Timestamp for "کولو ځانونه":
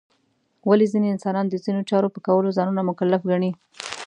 2.27-2.81